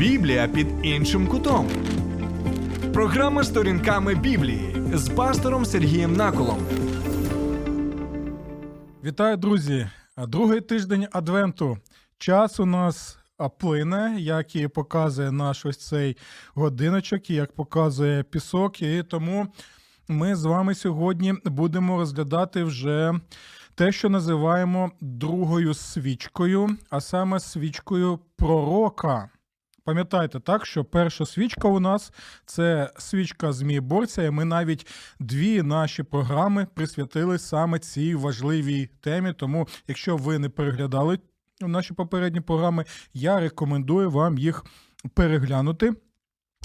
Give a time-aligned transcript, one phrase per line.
[0.00, 1.68] Біблія під іншим кутом.
[2.92, 6.58] Програма сторінками Біблії з пастором Сергієм Наколом.
[9.04, 9.90] Вітаю, друзі!
[10.18, 11.78] Другий тиждень Адвенту.
[12.18, 13.18] Час у нас
[13.58, 16.16] плине, як і показує наш ось цей
[16.54, 18.82] годиночок, і як показує пісок.
[18.82, 19.46] І тому
[20.08, 23.20] ми з вами сьогодні будемо розглядати вже
[23.74, 29.30] те, що називаємо другою свічкою, а саме свічкою пророка.
[29.84, 32.12] Пам'ятайте так, що перша свічка у нас
[32.46, 34.86] це свічка Змієборця, і ми навіть
[35.20, 39.32] дві наші програми присвятили саме цій важливій темі.
[39.32, 41.18] Тому, якщо ви не переглядали
[41.60, 42.84] наші попередні програми,
[43.14, 44.64] я рекомендую вам їх
[45.14, 45.92] переглянути.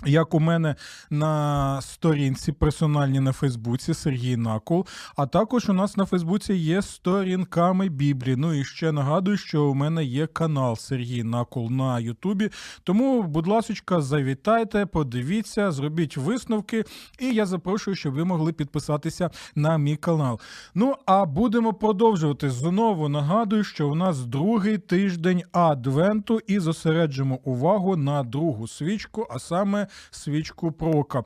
[0.04, 0.76] Як у мене
[1.10, 4.86] на сторінці персональній на Фейсбуці Сергій Накол,
[5.16, 8.36] а також у нас на Фейсбуці є сторінками Біблії.
[8.36, 12.50] Ну і ще нагадую, що у мене є канал Сергій Накол на Ютубі.
[12.84, 16.84] Тому, будь ласка, завітайте, подивіться, зробіть висновки,
[17.20, 20.40] і я запрошую, щоб ви могли підписатися на мій канал.
[20.74, 22.50] Ну а будемо продовжувати.
[22.50, 29.40] Знову нагадую, що у нас другий тиждень адвенту і зосереджимо увагу на другу свічку, а
[29.40, 31.24] саме свічку пророка.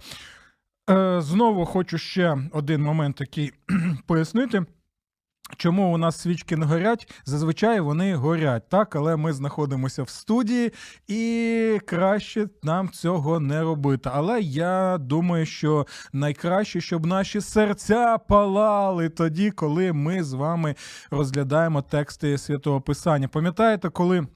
[0.89, 3.51] Е, Знову хочу ще один момент такий
[4.07, 4.65] пояснити.
[5.57, 7.13] Чому у нас свічки не горять?
[7.25, 10.73] Зазвичай вони горять, так, але ми знаходимося в студії,
[11.07, 14.09] і краще нам цього не робити.
[14.13, 20.75] Але я думаю, що найкраще, щоб наші серця палали тоді, коли ми з вами
[21.11, 23.27] розглядаємо тексти святого Писання.
[23.27, 24.27] Пам'ятаєте, коли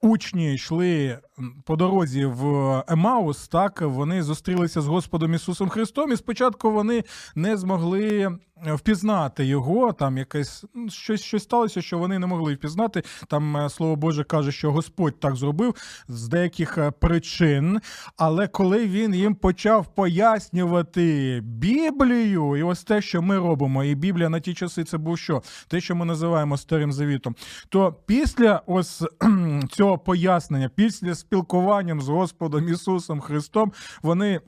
[0.00, 1.18] учні йшли
[1.64, 7.04] по дорозі в Емаус, так вони зустрілися з Господом Ісусом Христом, і спочатку вони
[7.34, 8.30] не змогли
[8.66, 9.92] впізнати його.
[9.92, 13.02] Там якесь щось щось сталося, що вони не могли впізнати.
[13.28, 15.74] Там е, слово Боже каже, що Господь так зробив
[16.08, 17.80] з деяких е, причин.
[18.16, 24.28] Але коли він їм почав пояснювати Біблію, і ось те, що ми робимо, і Біблія
[24.28, 25.42] на ті часи це був що?
[25.68, 27.36] Те, що ми називаємо старим завітом,
[27.68, 29.02] то після ось
[29.70, 33.72] цього пояснення, після спілкуванням з Господом Ісусом Христом,
[34.02, 34.40] вони.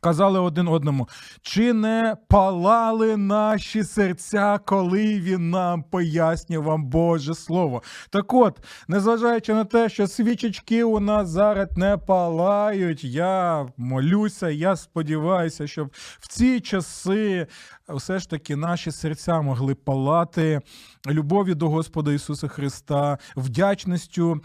[0.00, 1.08] Казали один одному,
[1.42, 7.82] чи не палали наші серця, коли він нам пояснював Боже Слово.
[8.10, 14.76] Так от, незважаючи на те, що свічечки у нас зараз не палають, я молюся, я
[14.76, 15.88] сподіваюся, щоб
[16.20, 17.46] в ці часи
[17.88, 20.60] все ж таки наші серця могли палати
[21.06, 24.40] любові до Господа Ісуса Христа, вдячністю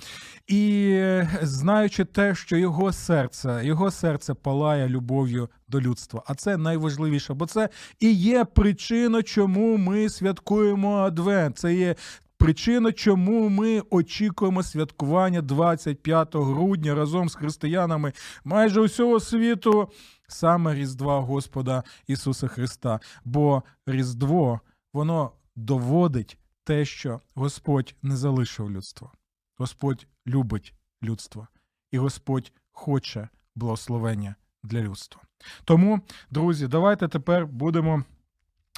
[0.47, 0.99] і
[1.41, 6.23] знаючи те, що Його серце, Його серце палає любов'ю до людства.
[6.27, 11.57] А це найважливіше, бо це і є причина, чому ми святкуємо Адвент.
[11.57, 11.95] Це є
[12.43, 19.87] Причина, чому ми очікуємо святкування 25 грудня разом з християнами майже усього світу,
[20.27, 22.99] саме Різдва Господа Ісуса Христа.
[23.25, 24.59] Бо Різдво
[24.93, 29.11] воно доводить те, що Господь не залишив людство.
[29.57, 30.73] Господь любить
[31.03, 31.47] людство,
[31.91, 35.21] і Господь хоче благословення для людства.
[35.65, 36.01] Тому,
[36.31, 38.03] друзі, давайте тепер будемо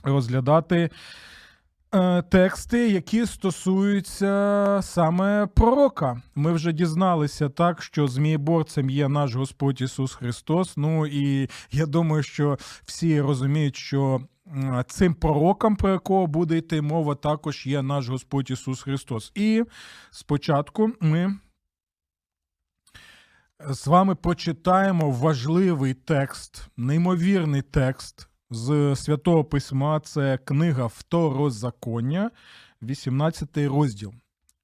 [0.04, 0.90] розглядати.
[1.96, 6.22] Е, тексти, які стосуються саме пророка.
[6.36, 10.78] Ми вже дізналися так, що змієборцем є наш Господь Ісус Христос.
[10.78, 14.22] Ну і я думаю, що всі розуміють, що
[14.88, 19.32] цим пророком, про якого буде йти мова, також є наш Господь Ісус Христос.
[19.36, 19.64] І
[20.12, 21.36] спочатку ми.
[23.70, 32.32] З вами прочитаємо важливий текст, неймовірний текст з святого письма це книга Второзаконня,
[32.82, 34.14] 18 розділ.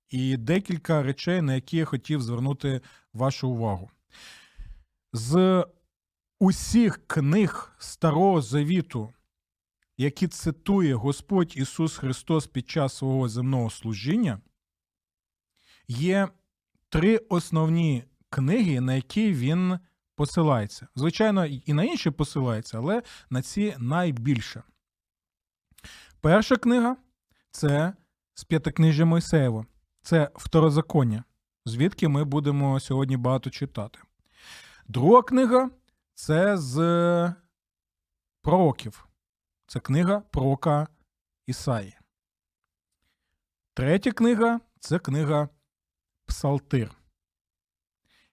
[0.10, 2.82] І декілька речей, на які я хотів звернути
[3.14, 3.90] вашу увагу.
[5.14, 5.66] З
[6.40, 9.14] усіх книг Старого Завіту,
[9.98, 14.42] які цитує Господь Ісус Христос під час свого земного служіння,
[15.88, 16.28] є
[16.90, 19.80] три основні книги, на які Він
[20.22, 20.88] посилається.
[20.96, 24.64] Звичайно, і на інші посилається, але на ці найбільше.
[26.20, 26.98] Перша книга
[27.52, 27.94] це
[28.34, 29.66] з п'ятикнижжя Мойсеєва.
[30.02, 31.24] Це второзаконня,
[31.66, 34.00] звідки ми будемо сьогодні багато читати.
[34.88, 35.70] Друга книга
[36.14, 36.76] це з
[38.42, 39.08] пророків.
[39.68, 40.88] Це книга пророка
[41.48, 41.98] Ісаї.
[43.74, 45.50] Третя книга це книга
[46.26, 46.92] Псалтир.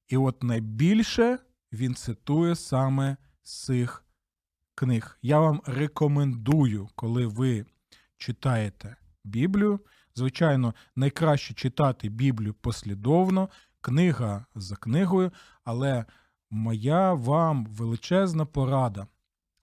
[0.09, 1.39] І от найбільше
[1.73, 4.05] він цитує саме з цих
[4.75, 5.19] книг.
[5.23, 7.67] Я вам рекомендую, коли ви
[8.17, 9.81] читаєте Біблію.
[10.15, 13.49] Звичайно, найкраще читати Біблію послідовно,
[13.81, 15.33] книга за книгою,
[15.65, 16.05] але
[16.51, 19.07] моя вам величезна порада.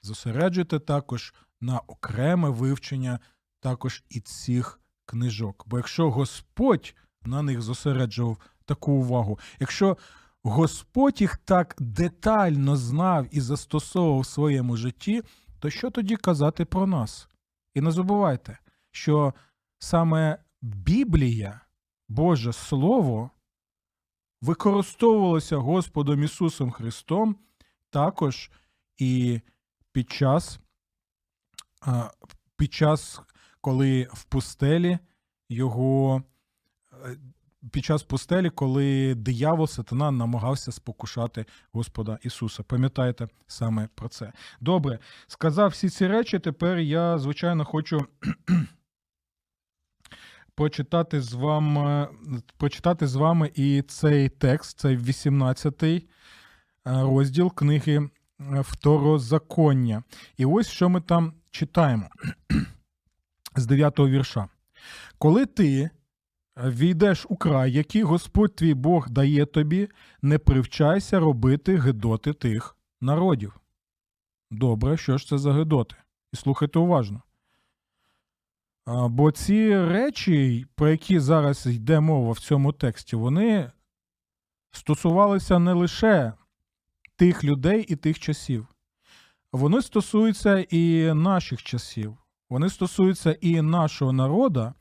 [0.02, 3.20] Зосереджуйте також на окреме вивчення
[3.60, 5.64] також і цих книжок.
[5.68, 9.98] Бо якщо Господь на них зосереджував таку увагу, якщо
[10.48, 15.24] Господь їх так детально знав і застосовував в своєму житті,
[15.60, 17.28] то що тоді казати про нас?
[17.74, 18.58] І не забувайте,
[18.92, 19.34] що
[19.80, 21.62] саме Біблія,
[22.08, 23.30] Боже Слово,
[24.42, 27.36] використовувалося Господом Ісусом Христом
[27.90, 28.52] також
[28.98, 29.42] і
[29.92, 30.60] під час,
[32.58, 33.22] під час,
[33.62, 35.00] коли в пустелі
[35.50, 36.24] його.
[37.66, 42.64] Е, під час пустелі, коли диявол сатана намагався спокушати Господа Ісуса.
[42.64, 44.32] Пам'ятаєте саме про це.
[44.62, 46.40] Добре, сказав всі ці речі.
[46.40, 48.06] Тепер я, звичайно, хочу
[50.56, 52.08] прочитати з вами
[52.58, 56.04] прочитати з вами і цей текст, цей 18-й е,
[56.84, 58.10] розділ книги е,
[58.62, 60.04] Второзаконня.
[60.38, 62.10] І ось що ми там читаємо
[63.56, 64.48] з 9-го вірша.
[65.18, 65.90] Коли ти
[66.58, 69.90] війдеш у край, який Господь твій Бог дає тобі,
[70.22, 73.60] не привчайся робити гидоти тих народів.
[74.52, 75.96] Добре, що ж це за гидоти?
[76.34, 77.22] І слухайте уважно.
[78.88, 83.72] Бо ці речі, про які зараз йде мова в цьому тексті, вони
[84.72, 86.34] стосувалися не лише
[87.16, 88.68] тих людей і тих часів.
[89.52, 92.18] Вони стосуються і наших часів.
[92.50, 94.74] Вони стосуються і нашого народу,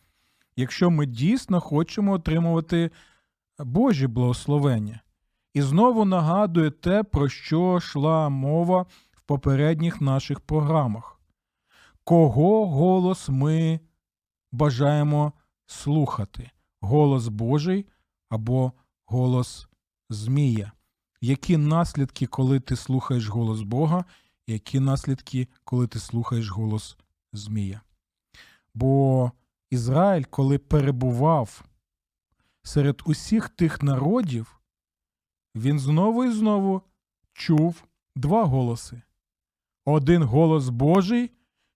[0.56, 2.90] якщо ми дійсно хочемо отримувати
[3.58, 5.00] Божі благословення.
[5.54, 11.20] І знову нагадує те, про що йшла мова в попередніх наших програмах.
[12.04, 13.80] Кого голос ми
[14.52, 15.32] бажаємо
[15.66, 16.50] слухати?
[16.80, 17.86] Голос Божий
[18.28, 18.72] або
[19.06, 19.68] голос
[20.10, 20.72] Змія?
[21.20, 24.04] Які наслідки, коли ти слухаєш голос Бога,
[24.46, 26.96] які наслідки, коли ти слухаєш голос
[27.32, 27.80] Змія?
[28.74, 29.32] Бо
[29.74, 31.64] Ізраїль, коли перебував
[32.62, 34.60] серед усіх тих народів,
[35.54, 36.82] він знову і знову
[37.32, 37.84] чув
[38.16, 39.02] два голоси:
[39.84, 41.30] один голос Божий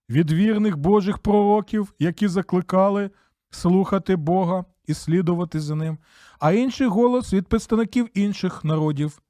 [0.09, 3.11] від вірних Божих пророків, які закликали
[3.51, 5.99] слухати Бога і слідувати за ним,
[6.39, 9.23] а інший голос від представників інших народів,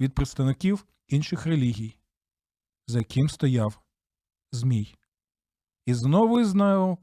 [0.00, 1.96] від представників інших релігій,
[2.86, 3.80] за яким стояв
[4.52, 4.94] Змій.
[5.86, 6.98] І знову і знову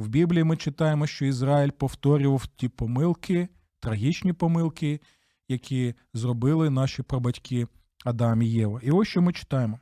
[0.00, 3.48] в Біблії ми читаємо, що Ізраїль повторював ті помилки,
[3.80, 5.00] трагічні помилки,
[5.48, 7.66] які зробили наші прабатьки
[8.04, 8.80] Адам і Єва.
[8.82, 9.78] І ось що ми читаємо.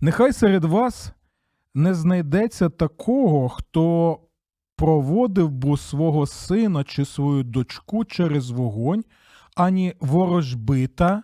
[0.00, 1.12] Нехай серед вас
[1.74, 4.18] не знайдеться такого, хто
[4.76, 9.04] проводив би свого сина чи свою дочку через вогонь,
[9.56, 11.22] ані ворожбита,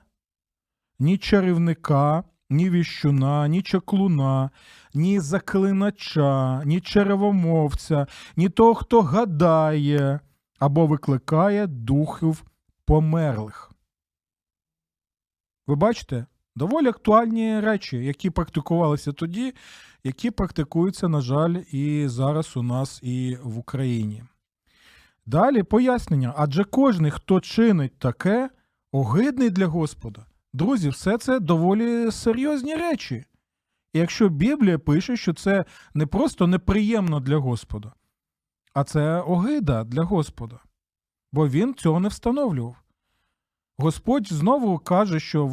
[0.99, 4.51] ні чарівника, ні віщуна, ні чаклуна,
[4.95, 8.07] ні заклинача, ні черевомовця,
[8.37, 10.21] ні того, хто гадає
[10.59, 12.45] або викликає духів
[12.85, 13.73] померлих.
[15.67, 16.27] Ви бачите?
[16.57, 19.55] Доволі актуальні речі, які практикувалися тоді,
[20.05, 24.25] які практикуються, на жаль, і зараз у нас і в Україні.
[25.27, 26.35] Далі пояснення.
[26.37, 28.51] Адже кожен, хто чинить таке,
[28.93, 30.27] огидний для Господа.
[30.57, 33.25] Друзі, все це доволі серйозні речі.
[33.93, 37.93] І якщо Біблія пише, що це не просто неприємно для Господа,
[38.75, 40.59] а це огида для Господа,
[41.33, 42.77] бо він цього не встановлював.
[43.79, 45.53] Господь знову каже, що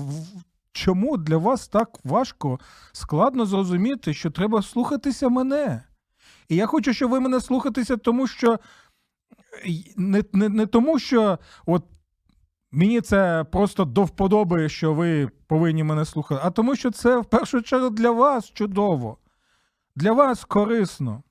[0.71, 2.59] чому для вас так важко,
[2.91, 5.83] складно зрозуміти, що треба слухатися мене.
[6.49, 8.59] І я хочу, щоб ви мене слухатися, тому що
[9.97, 11.83] не не, не тому, що от
[12.75, 17.25] Мені це просто до вподоби, що ви повинні мене слухати, а тому, що це в
[17.25, 19.17] першу чергу для вас чудово,
[19.95, 21.23] для вас корисно.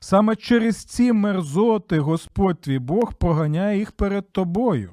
[0.00, 4.92] Саме через ці мерзоти Господь твій Бог проганяє їх перед тобою.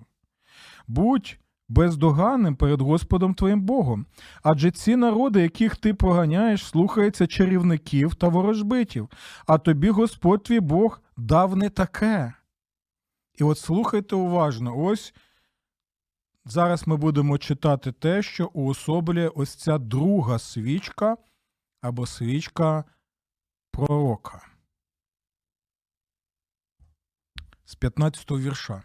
[0.87, 1.37] Будь
[1.69, 4.05] бездоганним перед Господом твоїм Богом.
[4.43, 9.09] Адже ці народи, яких ти проганяєш, слухаються чарівників та ворожбитів,
[9.47, 12.33] а тобі Господь твій Бог дав не таке.
[13.35, 15.13] І от слухайте уважно, ось
[16.45, 21.17] зараз ми будемо читати те, що уособлює ось ця друга свічка
[21.81, 22.83] або свічка
[23.71, 24.47] пророка.
[27.65, 28.83] З 15 вірша.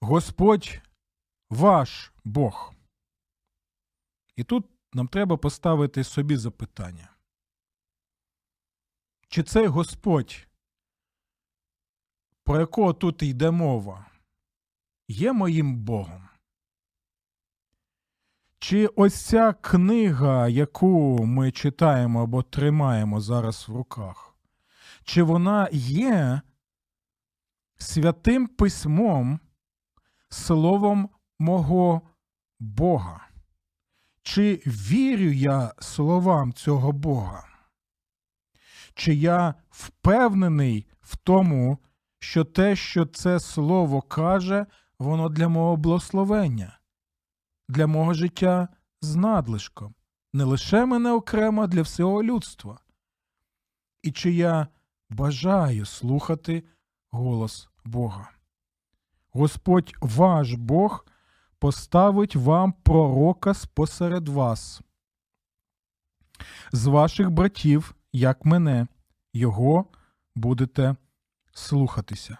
[0.00, 0.80] Господь
[1.50, 2.74] ваш Бог.
[4.36, 7.10] І тут нам треба поставити собі запитання.
[9.28, 10.46] Чи цей Господь
[12.44, 14.06] про якого тут йде мова,
[15.08, 16.28] є моїм Богом.
[18.58, 24.34] Чи ось ця книга, яку ми читаємо або тримаємо зараз в руках,
[25.04, 26.40] чи вона є
[27.76, 29.40] святим письмом,
[30.28, 32.02] словом мого
[32.60, 33.28] Бога?
[34.22, 37.48] Чи вірю я словам цього Бога?
[38.94, 41.78] Чи я впевнений в тому,
[42.24, 44.66] що те, що це слово каже,
[44.98, 46.78] воно для мого благословення,
[47.68, 48.68] для мого життя
[49.00, 49.94] з надлишком,
[50.32, 52.78] не лише мене окремо, а для всього людства?
[54.02, 54.66] І чи я
[55.10, 56.64] бажаю слухати
[57.10, 58.30] голос Бога?
[59.32, 61.06] Господь ваш Бог
[61.58, 64.80] поставить вам пророка спосеред вас,
[66.72, 68.86] з ваших братів, як мене,
[69.32, 69.84] його
[70.34, 70.96] будете
[71.54, 72.38] слухатися.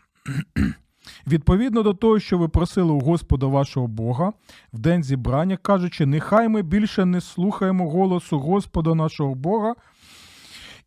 [1.26, 4.32] Відповідно до того, що ви просили у Господа вашого Бога
[4.72, 9.74] в день зібрання, кажучи, нехай ми більше не слухаємо голосу Господа нашого Бога,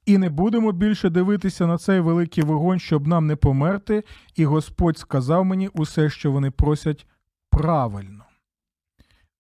[0.05, 4.03] і не будемо більше дивитися на цей великий вогонь, щоб нам не померти,
[4.36, 7.05] і Господь сказав мені усе, що вони просять
[7.50, 8.24] правильно.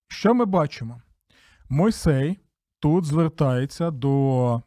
[0.07, 1.01] Що ми бачимо?
[1.69, 2.39] Мойсей
[2.79, 4.61] тут звертається до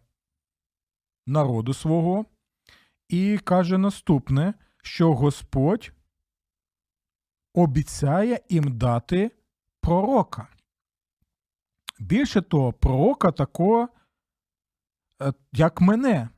[1.26, 2.24] народу свого
[3.11, 5.93] і каже наступне, що Господь
[7.55, 9.31] обіцяє їм дати
[9.81, 10.49] пророка.
[11.99, 13.88] Більше того, пророка такого,
[15.23, 16.29] е, як мене.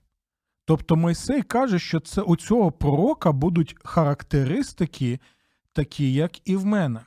[0.65, 5.21] Тобто Мойсей каже, що це у цього пророка будуть характеристики,
[5.73, 7.01] такі, як і в мене.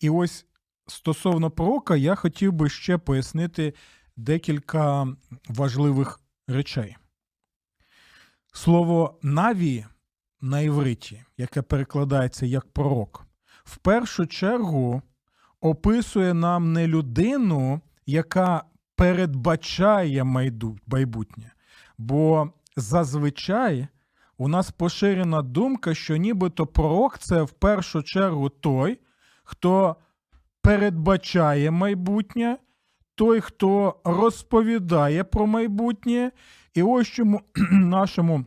[0.00, 0.46] І ось
[0.86, 3.74] стосовно пророка, я хотів би ще пояснити
[4.16, 5.16] декілька
[5.48, 6.96] важливих речей.
[8.52, 9.86] Слово наві
[10.40, 13.26] на івриті, яке перекладається як пророк,
[13.64, 15.02] в першу чергу
[15.60, 18.64] описує нам не людину, яка
[18.96, 21.52] передбачає майбутнє.
[21.98, 23.88] Бо зазвичай
[24.38, 29.00] у нас поширена думка, що нібито пророк це в першу чергу той,
[29.44, 29.96] хто
[30.62, 32.58] передбачає майбутнє,
[33.14, 36.32] той, хто розповідає про майбутнє,
[36.74, 38.44] і ось чому нашому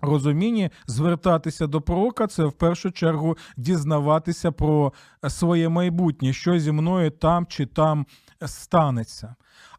[0.00, 4.92] розумінні звертатися до пророка це в першу чергу дізнаватися про
[5.28, 8.06] своє майбутнє, що зі мною там чи там
[8.46, 9.34] станеться.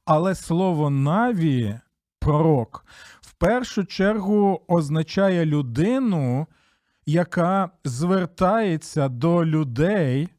[0.06, 1.80] Але слово наві,
[2.20, 2.86] пророк,
[3.22, 6.48] в першу чергу означає людину,
[7.06, 10.30] яка звертається до людей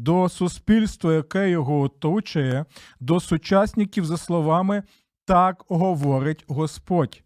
[0.00, 2.64] до суспільства, яке його оточує,
[3.00, 4.82] до сучасників, за словами,
[5.30, 7.22] так говорить Господь.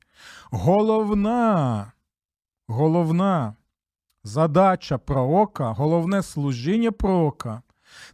[0.50, 1.92] Головна,
[2.68, 3.56] головна
[4.24, 7.62] задача пророка, головне служіння пророка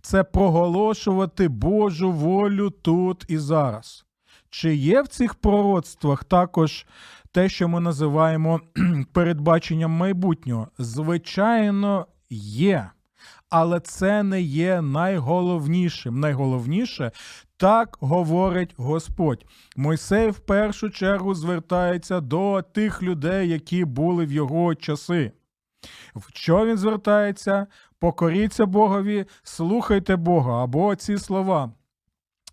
[0.00, 4.04] це проголошувати Божу волю тут і зараз.
[4.50, 6.87] Чи є в цих пророцтвах також
[7.32, 8.61] те, що ми називаємо
[9.12, 10.68] передбаченням майбутнього?
[10.78, 12.90] Звичайно, є
[13.50, 16.21] але це не є найголовнішим.
[16.21, 17.12] Найголовніше
[17.57, 19.45] так говорить Господь.
[19.76, 25.33] Мойсей в першу чергу звертається до тих людей, які були в його часи.
[26.14, 27.66] В що він звертається?
[27.99, 31.73] Покоріться Богові, слухайте Бога або ці слова.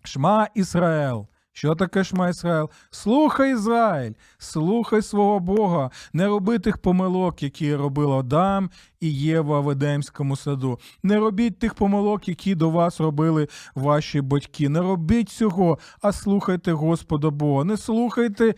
[0.02, 1.27] Шма Ісраїл,
[1.58, 2.70] що таке Шма Ісраїл?
[2.90, 9.70] Слухай Ізраїль, слухай свого Бога, не роби тих помилок, які робив Адам і Єва в
[9.70, 10.78] Едемському саду.
[11.02, 14.68] Не робіть тих помилок, які до вас робили ваші батьки.
[14.68, 17.64] Не робіть цього, а слухайте Господа Бога.
[17.64, 18.54] Не слухайте.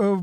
[0.00, 0.18] Е,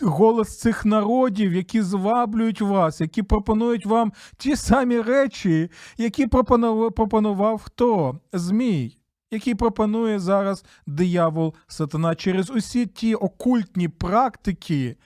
[0.00, 8.18] Голос цих народів, які зваблюють вас, які пропонують вам ті самі речі, які пропонував хто?
[8.32, 9.01] Змій
[9.32, 14.96] який пропонує зараз диявол сатана через усі ті окультні практики,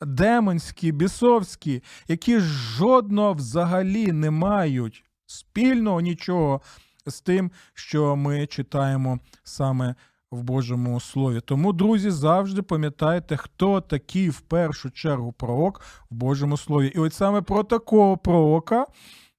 [0.00, 6.60] демонські, бісовські, які жодного взагалі не мають спільного нічого
[7.06, 9.94] з тим, що ми читаємо саме
[10.30, 11.40] в Божому Слові.
[11.40, 16.92] Тому, друзі, завжди пам'ятайте, хто такий в першу чергу пророк в Божому Слові.
[16.94, 18.86] І от саме про такого пророка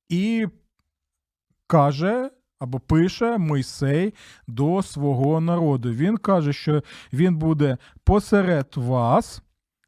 [0.10, 0.48] і
[1.68, 4.14] каже або пише Мойсей
[4.48, 5.92] до свого народу.
[5.92, 6.84] Він каже, що
[7.14, 9.42] він буде посеред вас,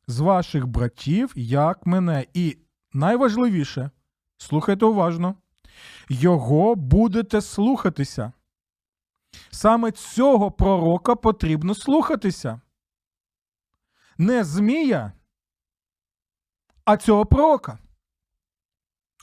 [0.07, 2.25] з ваших братів, як мене.
[2.33, 2.57] І
[2.93, 3.89] найважливіше,
[4.38, 5.35] слухайте уважно,
[6.09, 8.31] його будете слухатися.
[9.51, 12.61] Саме цього пророка потрібно слухатися.
[14.17, 15.13] Не Змія,
[16.85, 17.79] а цього пророка.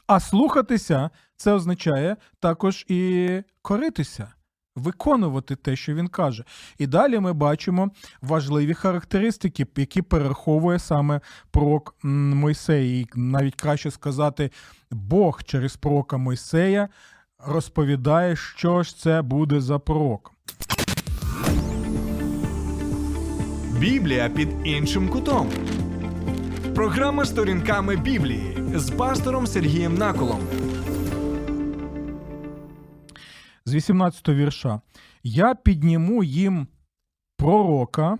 [0.06, 3.30] А слухатися це означає також і
[3.62, 4.28] коритися,
[4.76, 6.44] виконувати те, що він каже.
[6.78, 7.90] І далі ми бачимо
[8.22, 13.00] важливі характеристики, які перераховує саме пророк Мойсей.
[13.00, 14.50] І навіть краще сказати,
[14.90, 16.88] Бог через пророка Мойсея
[17.38, 20.32] розповідає, що ж це буде за пророк.
[23.78, 25.50] Біблія під іншим кутом.
[26.74, 30.40] Програма сторінками Біблії з пастором Сергієм Наколом.
[33.66, 34.80] З 18 вірша.
[35.23, 36.66] Я підніму їм
[37.37, 38.18] пророка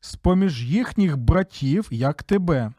[0.00, 2.72] з поміж їхніх братів, як тебе.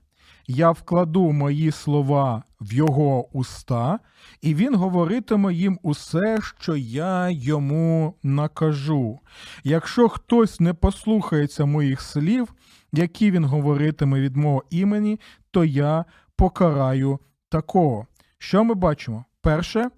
[0.47, 3.99] Я вкладу мої слова в його уста,
[4.41, 9.19] і він говоритиме їм усе, що я йому накажу.
[9.63, 12.53] Якщо хтось не послухається моїх слів,
[12.91, 15.19] які він говоритиме від мого імені,
[15.51, 16.05] то я
[16.35, 17.19] покараю
[17.49, 18.07] такого.
[18.37, 19.25] Що ми бачимо?
[19.41, 19.89] Перше,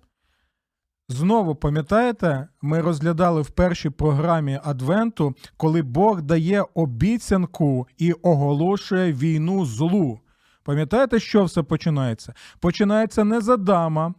[1.11, 9.65] Знову пам'ятаєте, ми розглядали в першій програмі Адвенту, коли Бог дає обіцянку і оголошує війну
[9.65, 10.19] злу.
[10.63, 12.33] Пам'ятаєте, що все починається?
[12.59, 14.13] Починається не з Адама.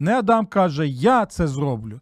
[0.00, 2.00] Не Адам каже, я це зроблю.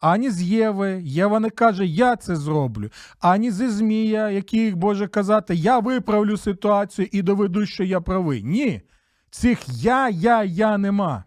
[0.00, 5.54] Ані з Єви, Єва не каже, я це зроблю, ані зі Змія, який може казати,
[5.54, 8.42] я виправлю ситуацію і доведу, що я правий.
[8.42, 8.82] Ні.
[9.30, 11.24] Цих я, я, я нема.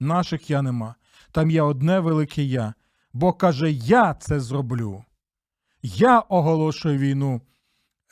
[0.00, 0.94] Наших я нема.
[1.32, 2.74] Там є одне велике я.
[3.12, 5.04] Бо каже, я це зроблю.
[5.82, 7.40] Я оголошую війну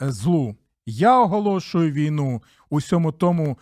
[0.03, 0.57] е, злу.
[0.87, 3.59] Я оголошую війну усьому тому,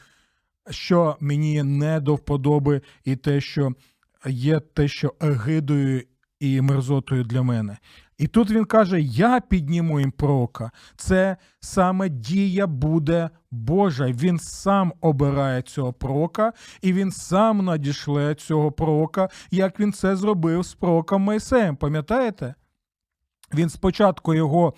[0.71, 3.73] що мені не до вподоби, і те, що
[4.27, 6.03] є те, що егидою
[6.41, 7.79] і мерзотою для мене.
[8.19, 10.71] І тут він каже: Я підніму їм пророка.
[10.97, 14.07] Це саме дія буде Божа.
[14.07, 20.63] Він сам обирає цього пророка, і він сам надішле цього пророка, як він це зробив
[20.63, 21.77] з пророком Мойсеєм.
[21.77, 22.55] Пам'ятаєте?
[23.55, 24.75] Він спочатку його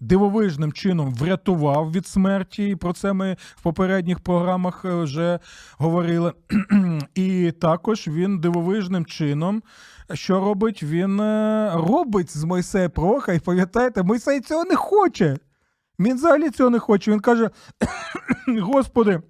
[0.00, 5.38] дивовижним чином врятував від смерті, і про це ми в попередніх програмах е, вже
[5.78, 6.32] говорили.
[7.14, 9.62] І також він дивовижним чином,
[10.14, 10.82] що робить?
[10.82, 15.36] Він е, робить з Мойсея пророка, і пам'ятаєте, Мойсей цього не хоче.
[15.98, 17.10] Він взагалі цього не хоче.
[17.10, 17.50] Він каже:
[18.60, 19.22] Господи.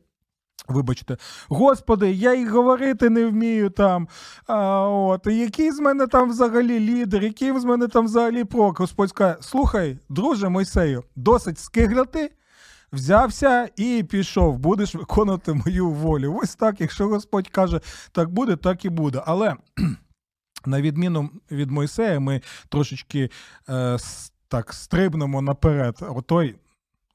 [0.69, 1.17] Вибачте,
[1.49, 4.09] господи, я й говорити не вмію там.
[4.47, 8.81] А, от, Який з мене там взагалі лідер, який з мене там взагалі прок?
[8.81, 12.31] Господь каже, слухай, друже Мойсею, досить скигляти,
[12.93, 16.39] взявся і пішов, будеш виконувати мою волю.
[16.43, 17.81] Ось так, якщо Господь каже,
[18.13, 19.23] так буде, так і буде.
[19.27, 19.57] Але
[20.67, 23.31] на відміну від Мойсея, ми трошечки
[23.69, 23.99] е,
[24.49, 25.97] так стрибнемо наперед.
[26.01, 26.55] Отой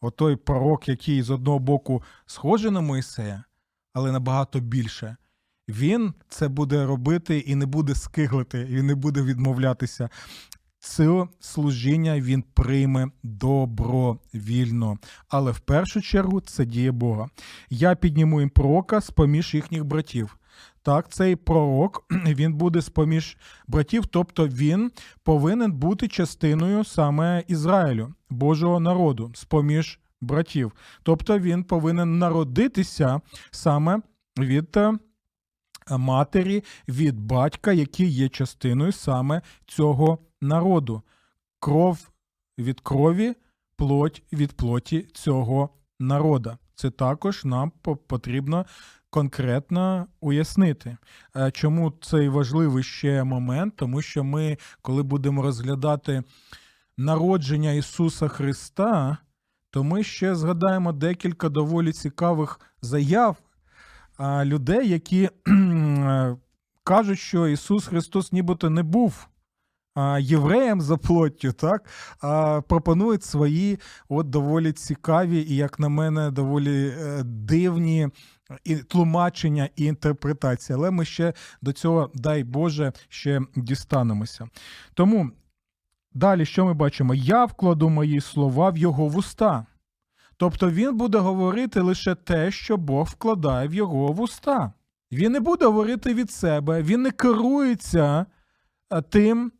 [0.01, 3.43] Отой пророк, який з одного боку схожий на Моїсея,
[3.93, 5.17] але набагато більше,
[5.67, 10.09] він це буде робити і не буде скиглити, він не буде відмовлятися.
[10.79, 14.97] Це служіння він прийме добровільно.
[15.27, 17.29] Але в першу чергу це діє Бога.
[17.69, 20.37] Я підніму їм пророка з поміж їхніх братів.
[20.87, 24.91] Так, цей пророк він буде з поміж братів, тобто він
[25.23, 30.71] повинен бути частиною саме Ізраїлю, Божого народу, з поміж братів.
[31.03, 33.21] Тобто він повинен народитися
[33.51, 34.01] саме
[34.37, 34.93] від е,
[35.97, 41.01] матері, від батька, який є частиною саме цього народу.
[41.59, 42.09] Кров
[42.57, 43.35] від крові,
[43.75, 45.69] плоть від плоті цього
[45.99, 46.57] народа.
[46.75, 47.71] Це також нам
[48.07, 48.65] потрібно
[49.09, 50.97] конкретно уяснити.
[51.35, 53.73] Е, чому цей важливий ще момент?
[53.75, 56.23] Тому що ми, коли будемо розглядати
[56.97, 59.17] народження Ісуса Христа,
[59.71, 63.37] то ми ще згадаємо декілька доволі цікавих заяв
[64.43, 66.37] людей, які е,
[66.83, 69.27] кажуть, що Ісус Христос нібито не був.
[70.19, 71.89] Євреям за плоттю, так
[72.67, 73.79] пропонують свої
[74.09, 78.09] от доволі цікаві і, як на мене, доволі е, дивні
[78.87, 80.77] тлумачення і інтерпретації.
[80.77, 84.47] Але ми ще до цього, дай Боже, ще дістанемося.
[84.93, 85.31] Тому
[86.13, 87.13] далі, що ми бачимо?
[87.13, 89.65] Я вкладу мої слова в його вуста.
[90.37, 94.73] Тобто він буде говорити лише те, що Бог вкладає в його вуста.
[95.11, 98.25] Він не буде говорити від себе, він не керується
[98.91, 99.51] е, тим,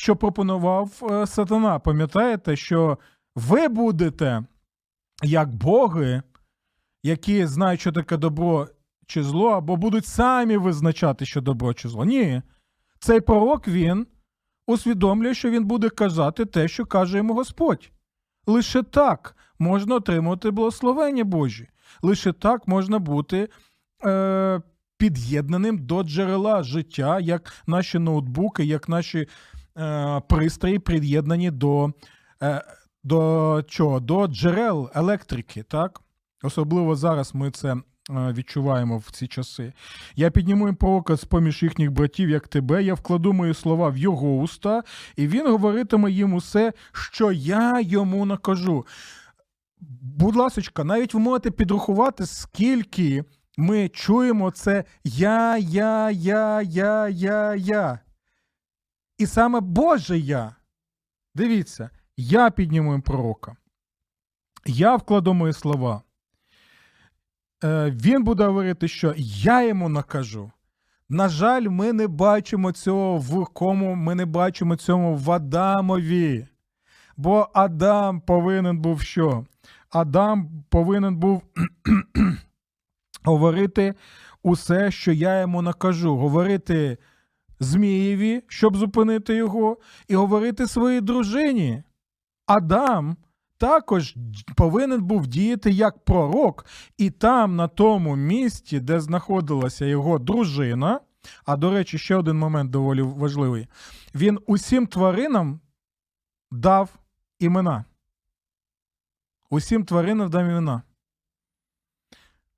[0.00, 1.78] що пропонував е, сатана.
[1.78, 2.98] Пам'ятаєте, що
[3.36, 4.44] ви будете
[5.22, 6.22] як боги,
[7.02, 8.68] які знають, що таке добро
[9.06, 12.04] чи зло, або будуть самі визначати, що добро чи зло.
[12.04, 12.42] Ні.
[13.00, 14.06] Цей пророк він
[14.66, 17.90] усвідомлює, що він буде казати те, що каже йому Господь.
[18.46, 21.68] Лише так можна отримати благословення Божі.
[22.02, 23.48] Лише так можна бути
[24.04, 24.60] е,
[24.98, 29.26] під'єднаним до джерела життя, як наші ноутбуки, як наші
[30.28, 31.92] пристрої під'єднані до,
[32.42, 32.62] е,
[33.04, 34.00] до чого?
[34.00, 36.00] До джерел електрики, так?
[36.42, 39.72] Особливо зараз ми це е, відчуваємо в ці часи.
[40.16, 43.96] Я підніму їм пророка з поміж їхніх братів, як тебе, я вкладу мої слова в
[43.96, 44.82] його уста,
[45.16, 48.86] і він говоритиме їм усе, що я йому накажу.
[50.02, 53.24] Будь ласочка, навіть ви можете підрахувати, скільки
[53.56, 57.98] ми чуємо це я, я, я, я, я, я.
[59.20, 60.56] І саме Боже я.
[61.34, 63.56] Дивіться, я підніму пророка.
[64.66, 66.02] Я вкладу мої слова.
[67.64, 70.50] Е, Він буде говорити, що я йому накажу.
[71.08, 76.46] На жаль, ми не бачимо цього в кому, ми не бачимо цього в Адамові.
[77.16, 79.46] Бо Адам повинен був що?
[79.90, 81.42] Адам повинен був
[83.24, 83.94] говорити
[84.42, 86.16] усе, що я йому накажу.
[86.16, 86.98] Говорити
[87.60, 91.82] Змієві, щоб зупинити його, і говорити своїй дружині.
[92.46, 93.16] Адам
[93.58, 94.14] також
[94.56, 96.66] повинен був діяти як пророк,
[96.98, 101.00] і там, на тому місці, де знаходилася його дружина.
[101.44, 103.68] А до речі, ще один момент доволі важливий.
[104.14, 105.60] Він усім тваринам
[106.50, 106.90] дав
[107.38, 107.84] імена.
[109.50, 110.82] Усім тваринам дав імена.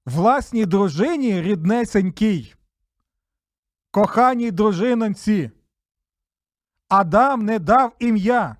[0.06, 2.54] Власній дружині ріднесенькій,
[3.92, 5.50] коханій дружинонці.
[6.88, 8.56] Адам не дав ім'я.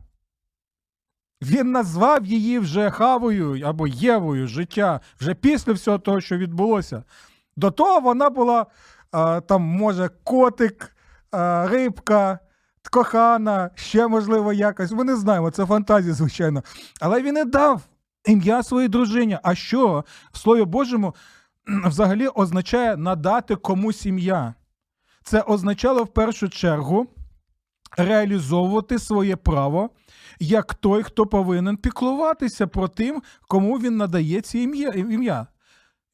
[1.42, 7.04] Він назвав її вже Хавою або Євою життя вже після всього того, що відбулося.
[7.56, 8.66] До того вона була
[9.46, 10.96] там, може, котик,
[11.64, 12.38] рибка,
[12.90, 14.92] кохана, ще, можливо, якось.
[14.92, 16.62] Ми не знаємо, це фантазія, звичайно.
[17.00, 17.82] Але він не дав
[18.24, 19.38] ім'я своїй дружині.
[19.42, 21.14] А що в Слові Божому
[21.66, 24.54] взагалі означає надати комусь ім'я?
[25.24, 27.06] Це означало в першу чергу
[27.96, 29.90] реалізовувати своє право
[30.40, 35.46] як той, хто повинен піклуватися про тим, кому він надає ці ім'я.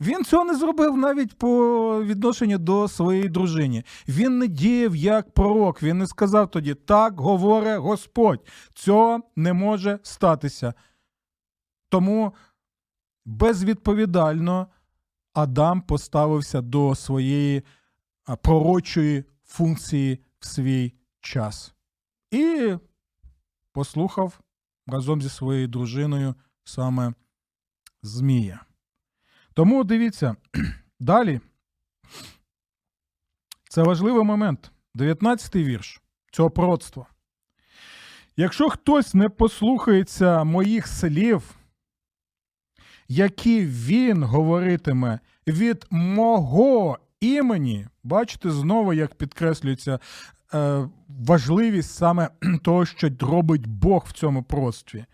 [0.01, 3.85] Він цього не зробив навіть по відношенню до своєї дружини.
[4.09, 5.83] Він не діяв як пророк.
[5.83, 10.75] Він не сказав тоді: так говорить Господь, цього не може статися.
[11.89, 12.35] Тому
[13.25, 14.67] безвідповідально
[15.35, 17.63] Адам поставився до своєї
[18.37, 21.75] пророчої функції в свій час.
[22.31, 22.75] І
[23.73, 24.41] послухав
[24.87, 27.15] разом зі своєю дружиною саме
[28.03, 28.65] Змія.
[29.55, 30.37] Тому дивіться,
[31.01, 31.41] далі.
[33.69, 34.73] Це важливий момент.
[34.95, 37.07] 19-й вірш цього пророцтва.
[38.37, 41.57] Якщо хтось не послухається моїх слів,
[43.09, 49.99] які він говоритиме від мого імені, бачите знову, як підкреслюється
[50.55, 52.29] е, важливість саме
[52.63, 55.05] того, що робить Бог в цьому пророцтві,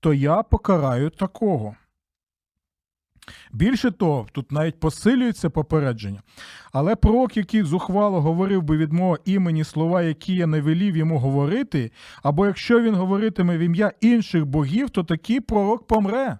[0.00, 1.76] то я покараю такого.
[3.52, 6.22] Більше того, тут навіть посилюється попередження.
[6.72, 11.18] Але пророк, який зухвало говорив би від мого імені слова, які я не велів йому
[11.18, 16.38] говорити, або якщо він говоритиме в ім'я інших богів, то такий пророк помре.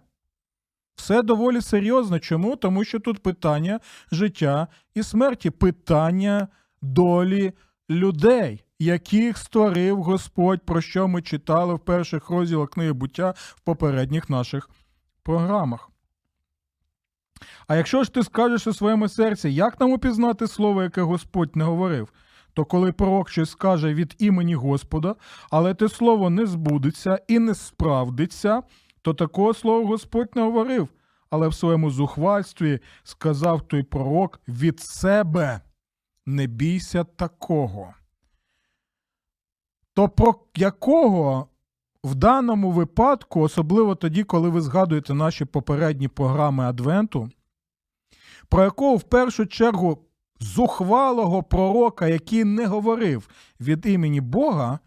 [0.97, 2.19] Все доволі серйозно.
[2.19, 2.57] Чому?
[2.57, 3.81] Тому що тут питання
[4.13, 6.49] життя і смерті, питання
[6.83, 7.53] долі
[7.91, 14.31] людей, яких створив Господь, про що ми читали в перших розділах книги буття в попередніх
[14.31, 14.71] наших
[15.23, 15.91] програмах.
[17.67, 21.65] А якщо ж ти скажеш у своєму серці, як нам упізнати слово, яке Господь не
[21.65, 22.13] говорив,
[22.55, 25.15] то коли пророк щось скаже від імені Господа,
[25.51, 28.63] але те слово не збудеться і не справдиться,
[29.05, 30.89] то такого слова Господь не говорив,
[31.31, 35.61] але в своєму зухвальстві сказав той пророк від себе
[36.27, 37.95] не бійся такого.
[39.95, 41.49] То про якого
[42.05, 47.31] в даному випадку, особливо тоді, коли ви згадуєте наші попередні програми Адвенту,
[48.49, 49.99] про якого в першу чергу
[50.41, 53.29] зухвалого пророка, який не говорив
[53.61, 54.79] від імені Бога,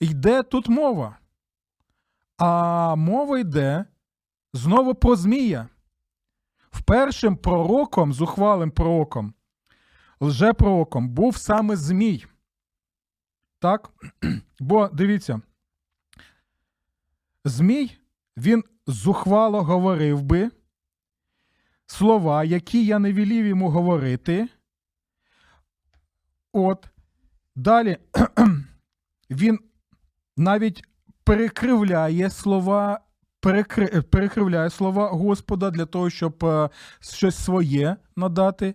[0.00, 1.18] йде тут мова.
[2.38, 3.84] А мова йде
[4.52, 5.68] знову про Змія.
[6.70, 9.34] В першим пророком, зухвалим пророком,
[10.20, 12.26] лжепророком був саме Змій.
[13.58, 13.90] Так?
[14.60, 15.40] Бо дивіться,
[17.44, 17.98] Змій,
[18.36, 20.50] він зухвало говорив би
[21.86, 24.48] слова, які я не вілів йому говорити.
[26.52, 26.88] От.
[27.56, 27.98] Далі
[29.30, 29.58] він
[30.36, 30.84] навіть
[31.28, 33.00] перекривляє слова,
[33.40, 38.74] перекри, перекривляє слова Господа для того, щоб е, щось своє надати.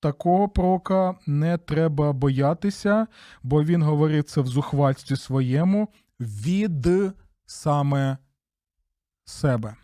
[0.00, 3.06] такого пророка не треба боятися,
[3.42, 5.88] бо він говорив це в зухвальстві своєму
[6.20, 6.88] від
[7.46, 8.18] саме
[9.24, 9.74] себе.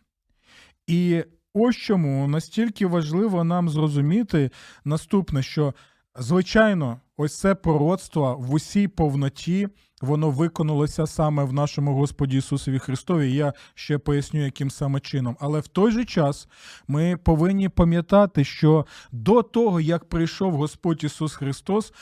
[0.87, 1.24] І
[1.55, 4.50] ось чому настільки важливо нам зрозуміти
[4.85, 5.74] наступне, що,
[6.18, 9.68] звичайно, ось це пророцтво в усій повноті.
[10.03, 13.33] Воно виконалося саме в нашому Господі Ісусові Христові.
[13.33, 15.37] Я ще поясню, яким саме чином.
[15.40, 16.48] Але в той же час
[16.88, 21.92] ми повинні пам'ятати, що до того, як прийшов Господь Ісус Христос,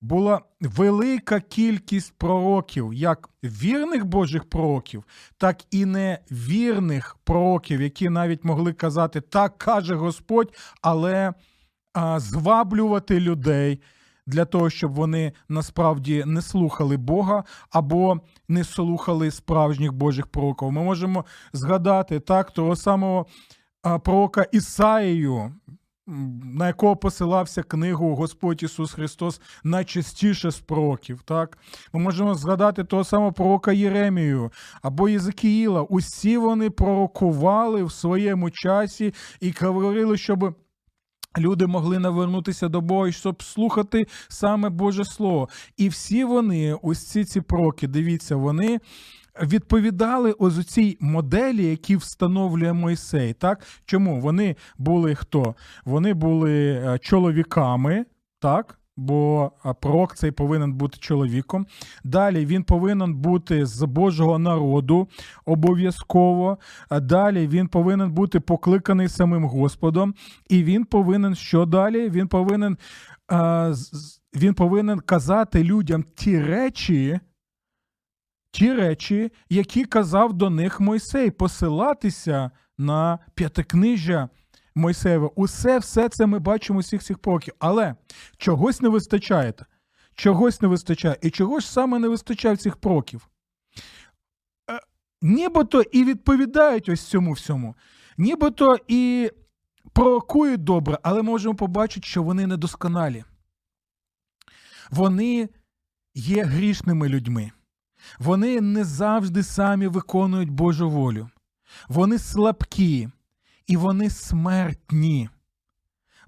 [0.00, 5.04] була велика кількість пророків, як вірних Божих пророків,
[5.38, 11.32] так і невірних пророків, які навіть могли казати, так каже Господь, але
[12.16, 13.80] зваблювати людей
[14.26, 20.72] для того, щоб вони насправді не слухали Бога або не слухали справжніх Божих пророків.
[20.72, 23.26] Ми можемо згадати так того самого
[24.02, 25.52] пророка Ісаїю,
[26.44, 31.22] на якого посилався книгу Господь Ісус Христос найчастіше з пророків.
[31.24, 31.58] Так?
[31.92, 35.82] Ми можемо згадати того самого пророка Єремію або Єзекіїла.
[35.82, 40.54] Усі вони пророкували в своєму часі і говорили, щоб.
[41.38, 45.48] Люди могли навернутися до Бога, щоб слухати саме Боже Слово.
[45.76, 48.80] І всі вони, ось ці ці проки, дивіться, вони
[49.42, 53.32] відповідали ось цій моделі, які встановлює Мойсей.
[53.32, 53.60] Так?
[53.84, 54.20] Чому?
[54.20, 55.54] Вони були хто?
[55.84, 58.04] Вони були е, чоловіками,
[58.40, 58.78] так?
[58.96, 61.66] Бо пророк цей повинен бути чоловіком.
[62.04, 65.08] Далі він повинен бути з Божого народу
[65.44, 66.58] обов'язково.
[66.90, 70.14] Далі він повинен бути покликаний самим Господом.
[70.48, 72.10] І він повинен що далі?
[72.10, 72.78] Він повинен,
[74.34, 77.20] він повинен казати людям ті речі
[78.54, 84.28] ті речі, які казав до них Мойсей, посилатися на п'ятикнижжя
[84.74, 85.30] Мойсеєве.
[85.34, 87.54] Усе все це ми бачимо усіх цих пророків.
[87.58, 87.94] Але
[88.36, 89.54] чогось не вистачає.
[90.14, 91.16] Чогось не вистачає.
[91.22, 93.28] І чого ж саме не вистачає цих пророків?
[94.70, 94.80] Е,
[95.22, 97.74] нібито і відповідають ось цьому всьому.
[98.18, 99.30] Нібито і
[99.92, 103.24] пророкують добре, але можемо побачити, що вони недосконалі.
[104.90, 105.48] Вони
[106.14, 107.50] є грішними людьми.
[108.18, 111.28] Вони не завжди самі виконують Божу волю.
[111.88, 113.08] Вони слабкі
[113.66, 115.28] і вони смертні.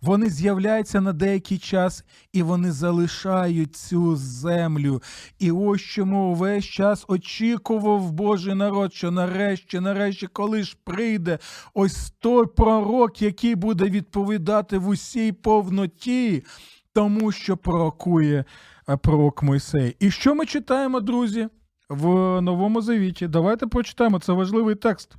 [0.02, 5.02] Вони з'являються на деякий час і вони залишають цю землю.
[5.38, 11.38] І ось чому весь час очікував Божий народ, що нарешті, нарешті, коли ж прийде
[11.74, 16.44] ось той пророк, який буде відповідати в усій повноті,
[16.92, 18.44] тому що пророкує
[18.88, 19.96] е, пророк Мойсей.
[19.98, 21.48] І що ми читаємо, друзі?
[21.88, 23.28] в Новому Завіті.
[23.28, 25.16] Давайте прочитаємо це важливий текст,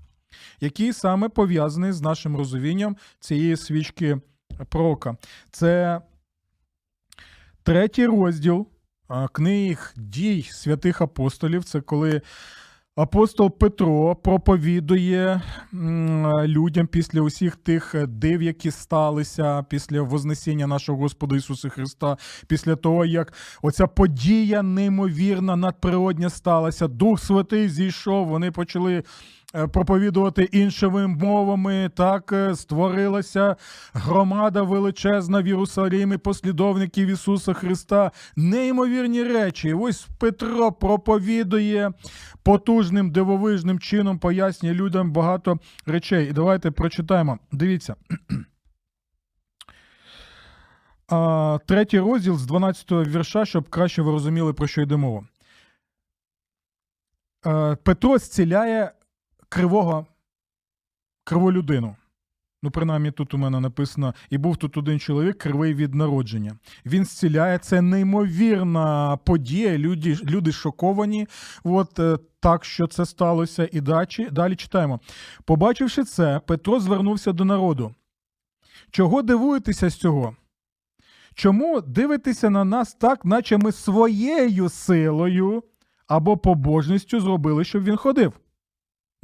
[0.59, 4.17] який саме пов'язаний з нашим розумінням цієї свічки
[4.69, 5.17] пророка.
[5.51, 6.01] Це
[7.63, 8.67] третій розділ
[9.31, 11.63] книг дій святих апостолів.
[11.63, 12.21] Це коли
[12.97, 15.41] Апостол Петро проповідує
[16.43, 23.05] людям після усіх тих див, які сталися після Вознесіння нашого Господа Ісуса Христа, після того,
[23.05, 26.87] як оця подія неймовірна, надприродня сталася.
[26.87, 29.03] Дух Святий зійшов, вони почали
[29.53, 31.91] проповідувати іншими мовами.
[31.95, 33.55] Так е, створилася
[33.93, 38.11] громада величезна в Єрусалімі, послідовників Ісуса Христа.
[38.35, 39.73] Неймовірні речі.
[39.73, 41.91] Ось Петро проповідує
[42.43, 46.29] потужним дивовижним чином, пояснює людям багато речей.
[46.29, 47.39] І давайте прочитаємо.
[47.51, 47.95] Дивіться.
[51.65, 55.23] Третій розділ з 12 го вірша, щоб краще ви розуміли, про що йде мова.
[57.83, 58.91] Петро зціляє
[59.49, 60.05] кривого,
[61.23, 61.95] криву людину.
[62.63, 66.57] Ну, принаймні, тут у мене написано, і був тут один чоловік кривий від народження.
[66.85, 69.77] Він зціляє це неймовірна подія.
[69.77, 71.27] Люди люди шоковані.
[71.63, 73.69] От е, так, що це сталося.
[73.71, 74.99] І далі, далі читаємо.
[75.45, 77.95] Побачивши це, Петро звернувся до народу.
[78.91, 80.35] Чого дивуєтеся з цього?
[81.33, 85.63] Чому дивитеся на нас так, наче ми своєю силою
[86.07, 88.33] або побожністю зробили, щоб він ходив?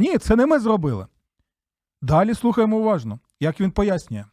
[0.03, 1.07] Ні, це не ми зробили.
[2.01, 4.25] Далі слухаємо уважно, як він пояснює.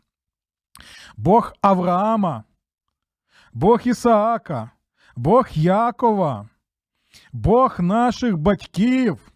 [1.16, 2.44] Бог Авраама,
[3.52, 4.70] Бог Ісаака,
[5.16, 6.48] Бог Якова,
[7.32, 9.32] Бог наших батьків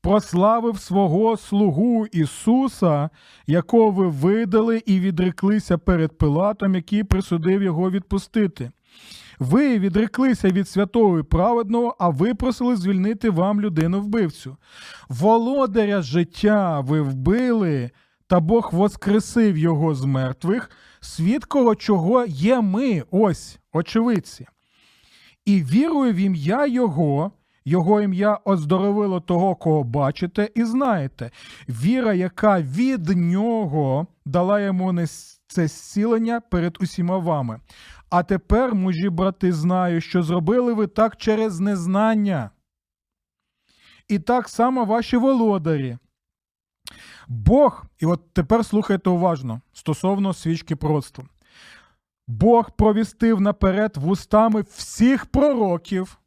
[0.00, 3.10] прославив свого слугу Ісуса,
[3.46, 8.72] якого ви видали і відреклися перед Пилатом, який присудив його відпустити.
[9.42, 14.56] Ви відреклися від святого і праведного, а випросили звільнити вам людину вбивцю.
[15.08, 17.90] Володаря життя ви вбили,
[18.26, 24.46] та Бог воскресив його з мертвих, свідково, чого є ми, ось, очевидці.
[25.44, 27.32] І вірую в ім'я Його,
[27.64, 31.30] Його ім'я оздоровило того, кого бачите, і знаєте.
[31.68, 34.92] Віра, яка від нього дала йому
[35.52, 37.60] це зцілення перед усіма вами.
[38.10, 42.50] А тепер, мужі брати, знаю, що зробили ви так через незнання.
[44.08, 45.98] І так само ваші володарі.
[47.28, 51.24] Бог, і от тепер слухайте уважно стосовно свічки пророцтва.
[52.26, 56.18] Бог провістив наперед вустами всіх пророків.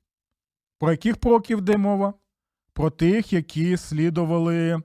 [0.80, 2.14] Про яких пророків йде мова?
[2.74, 4.82] Про тих, які слідували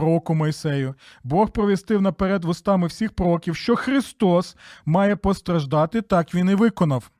[0.00, 0.94] пророку Мойсею.
[1.24, 7.10] Бог провістив наперед вустами всіх пророків, що Христос має постраждати, так він і виконав.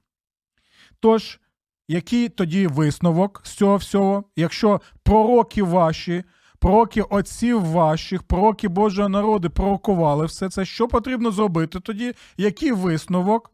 [1.01, 1.40] Тож,
[1.88, 6.25] який тоді висновок з цього всього, якщо пророки ваші,
[6.59, 12.14] пророки отців ваших, пророки Божого народу пророкували все це, що потрібно зробити тоді?
[12.37, 13.53] Який висновок?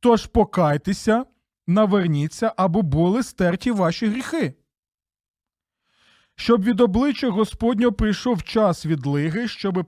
[0.00, 1.24] Тож покайтеся,
[1.66, 4.54] наверніться, або були стерті ваші гріхи.
[6.36, 9.86] Щоб від обличчя Господнього прийшов час відлиги, щоб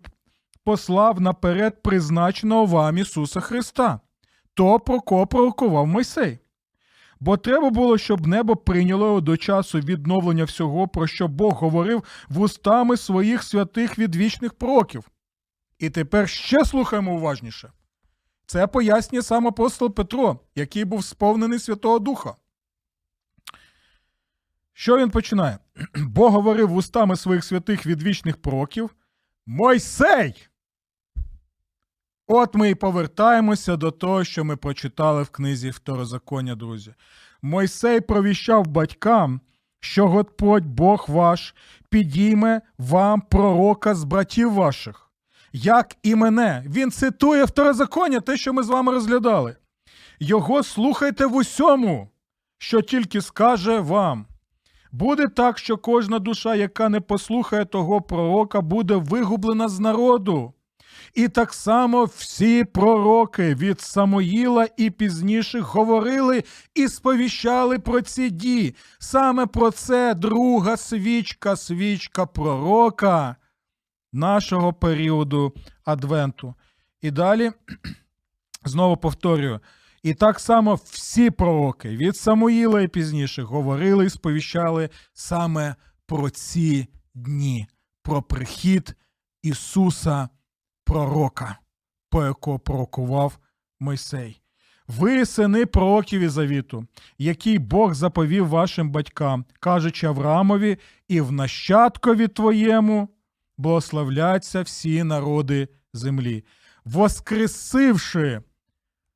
[0.64, 4.00] послав наперед призначеного вам Ісуса Христа,
[4.54, 6.38] то про кого пророкував Мойсей.
[7.20, 12.04] Бо треба було, щоб небо прийняло його до часу відновлення всього, про що Бог говорив
[12.28, 15.11] вустами своїх святих відвічних пророків.
[15.78, 17.72] І тепер ще слухаємо уважніше.
[18.46, 22.35] Це пояснює сам апостол Петро, який був сповнений Святого Духа.
[24.72, 25.59] Що він починає?
[25.94, 28.90] Бог говорив вустами своїх святих відвічних пророків.
[29.46, 30.48] Мойсей!
[32.26, 36.94] От ми і повертаємося до того, що ми прочитали в книзі Второзаконня, друзі.
[37.42, 39.40] Мойсей провіщав батькам,
[39.80, 41.54] що Господь Бог ваш
[41.88, 45.10] підійме вам пророка з братів ваших,
[45.52, 46.64] як і мене.
[46.66, 49.56] Він цитує Второзаконня, те, що ми з вами розглядали.
[50.20, 52.10] Його слухайте в усьому,
[52.58, 54.26] що тільки скаже вам.
[54.94, 60.52] Буде так, що кожна душа, яка не послухає того пророка, буде вигублена з народу.
[61.14, 68.74] І так само всі пророки від Самоїла і пізніше говорили і сповіщали про ці дії.
[68.98, 73.37] Саме про це друга свічка, свічка пророка
[74.12, 75.52] нашого періоду
[75.85, 76.54] Адвенту.
[77.00, 77.52] І далі,
[78.64, 79.61] знову повторюю,
[80.04, 85.74] і так само всі пророки від Самуїла і пізніше говорили і сповіщали саме
[86.06, 87.66] про ці дні,
[88.02, 88.96] про прихід
[89.42, 90.28] Ісуса
[90.84, 91.58] пророка,
[92.10, 93.38] по якого пророкував
[93.80, 94.40] Мойсей.
[94.88, 96.86] Ви, сини пророків і завіту,
[97.18, 103.08] який Бог заповів вашим батькам, кажучи Авраамові, і в нащадкові твоєму
[103.58, 106.44] благословляться всі народи землі,
[106.84, 108.42] воскресивши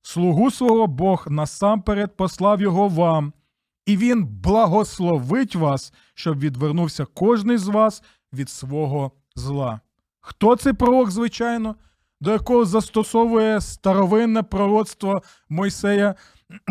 [0.03, 3.33] слугу свого Бог насамперед послав його вам,
[3.87, 9.81] і він благословить вас, щоб відвернувся кожний з вас від свого зла.
[10.21, 11.75] Хто цей пророк, звичайно,
[12.21, 16.15] до якого застосовує старовинне пророцтво Мойсея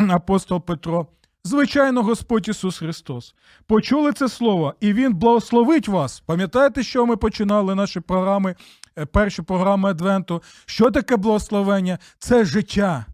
[0.09, 1.07] апостол Петро?
[1.43, 3.35] Звичайно, Господь Ісус Христос.
[3.67, 6.19] Почули це слово, і Він благословить вас.
[6.19, 8.55] Пам'ятаєте, що ми починали наші програми,
[8.97, 10.41] е, перші програми Адвенту?
[10.65, 11.99] Що таке благословення?
[12.19, 13.05] Це життя.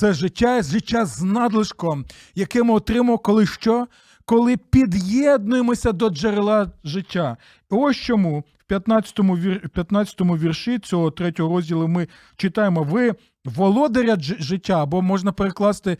[0.00, 3.86] Це життя, життя з надлишком, яке ми отримав, коли що?
[4.24, 7.36] Коли під'єднуємося до джерела життя.
[7.70, 9.68] ось чому 15-му вір...
[9.68, 15.96] 15 вірші цього третього розділу ми читаємо: ви володаря життя, або можна перекласти,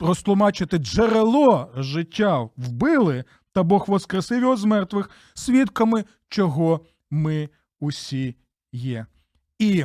[0.00, 7.48] розтлумачити джерело життя вбили, та Бог воскресив його з мертвих, свідками чого ми
[7.80, 8.36] усі
[8.72, 9.06] є.
[9.58, 9.84] І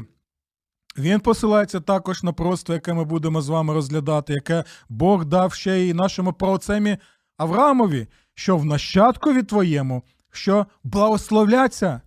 [0.98, 5.80] він посилається також на просто, яке ми будемо з вами розглядати, яке Бог дав ще
[5.80, 6.98] й нашому праотцемі
[7.38, 10.04] Авраамові, що в нащадкові твоєму
[10.36, 12.02] що благословляться.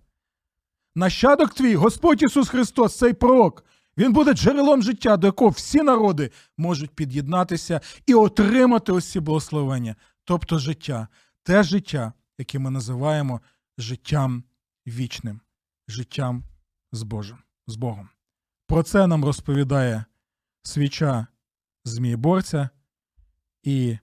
[0.95, 3.65] Нащадок твій, Господь Ісус Христос, цей пророк,
[3.97, 10.59] Він буде джерелом життя, до якого всі народи можуть під'єднатися і отримати ці благословення, тобто
[10.59, 11.07] життя,
[11.43, 13.41] те життя, яке ми називаємо
[13.77, 14.43] життям
[14.87, 15.41] вічним,
[15.87, 16.43] життям
[16.91, 17.37] з Божим,
[17.67, 18.09] з Богом.
[18.69, 20.05] Про це нам розповідає
[20.63, 21.27] свіча
[21.85, 22.69] Змієборця,
[23.63, 23.97] і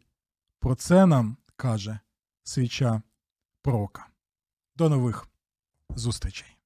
[0.61, 1.99] про це нам каже
[2.45, 3.03] свіча
[3.63, 4.07] пророка.
[4.77, 5.29] До нових
[5.97, 6.57] зустрічей.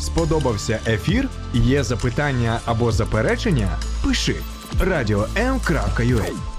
[0.00, 1.28] Сподобався ефір?
[1.54, 3.78] Є запитання або заперечення?
[4.04, 4.36] Пиши
[4.80, 6.53] радіом.ua